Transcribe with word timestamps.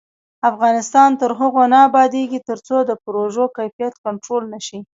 افغانستان 0.49 1.09
تر 1.21 1.31
هغو 1.39 1.63
نه 1.73 1.77
ابادیږي، 1.87 2.39
ترڅو 2.49 2.77
د 2.89 2.91
پروژو 3.05 3.43
کیفیت 3.57 3.93
کنټرول 4.05 4.43
نشي. 4.53 4.79